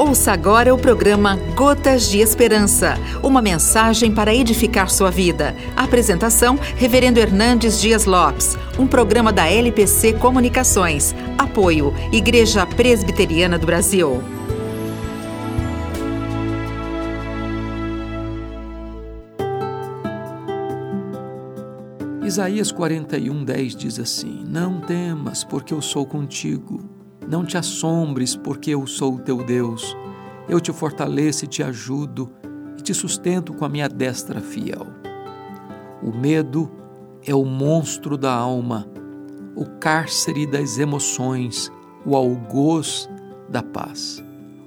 [0.00, 5.54] Ouça agora o programa Gotas de Esperança, uma mensagem para edificar sua vida.
[5.76, 11.14] Apresentação: Reverendo Hernandes Dias Lopes, um programa da LPC Comunicações.
[11.36, 14.22] Apoio: Igreja Presbiteriana do Brasil.
[22.24, 26.99] Isaías 41:10 diz assim: Não temas, porque eu sou contigo.
[27.30, 29.96] Não te assombres, porque eu sou o teu Deus.
[30.48, 32.28] Eu te fortaleço e te ajudo
[32.76, 34.84] e te sustento com a minha destra fiel.
[36.02, 36.68] O medo
[37.24, 38.84] é o monstro da alma,
[39.54, 41.70] o cárcere das emoções,
[42.04, 43.08] o algoz
[43.48, 44.20] da paz.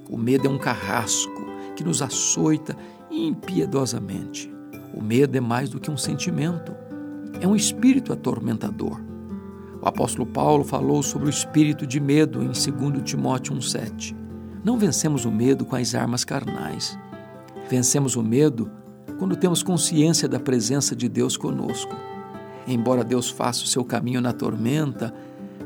[0.08, 1.44] O medo é um carrasco
[1.76, 2.74] que nos açoita
[3.10, 4.50] impiedosamente.
[4.94, 6.74] O medo é mais do que um sentimento,
[7.42, 9.13] é um espírito atormentador
[9.84, 14.16] o apóstolo Paulo falou sobre o espírito de medo em 2 Timóteo 1,7.
[14.64, 16.98] Não vencemos o medo com as armas carnais.
[17.68, 18.70] Vencemos o medo
[19.18, 21.94] quando temos consciência da presença de Deus conosco.
[22.66, 25.12] Embora Deus faça o seu caminho na tormenta,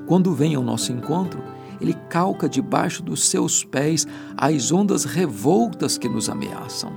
[0.05, 1.41] quando vem ao nosso encontro,
[1.81, 4.05] ele calca debaixo dos seus pés
[4.37, 6.91] as ondas revoltas que nos ameaçam.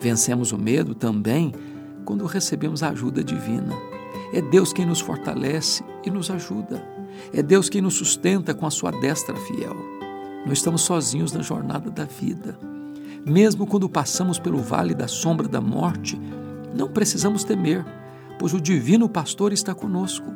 [0.00, 1.52] Vencemos o medo também
[2.06, 3.93] quando recebemos a ajuda divina.
[4.32, 6.82] É Deus quem nos fortalece e nos ajuda.
[7.32, 9.76] É Deus quem nos sustenta com a sua destra fiel.
[10.44, 12.58] Não estamos sozinhos na jornada da vida.
[13.24, 16.20] Mesmo quando passamos pelo vale da sombra da morte,
[16.74, 17.84] não precisamos temer,
[18.38, 20.26] pois o divino pastor está conosco.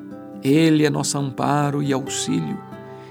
[0.43, 2.59] Ele é nosso amparo e auxílio.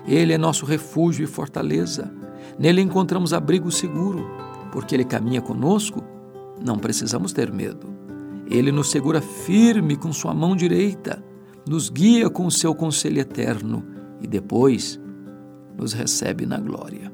[0.07, 2.11] Ele é nosso refúgio e fortaleza.
[2.57, 4.25] Nele encontramos abrigo seguro.
[4.71, 6.03] Porque ele caminha conosco,
[6.63, 7.96] não precisamos ter medo.
[8.49, 11.23] Ele nos segura firme com sua mão direita,
[11.67, 13.83] nos guia com o seu conselho eterno
[14.21, 14.99] e depois
[15.77, 17.11] nos recebe na glória.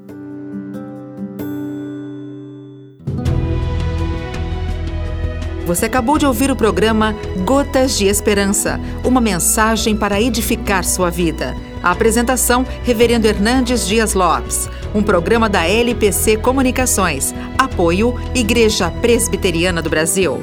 [5.66, 7.14] Você acabou de ouvir o programa
[7.44, 11.56] Gotas de Esperança, uma mensagem para edificar sua vida.
[11.82, 17.34] A apresentação, Reverendo Hernandes Dias Lopes, um programa da LPC Comunicações.
[17.56, 20.38] Apoio, Igreja Presbiteriana do Brasil.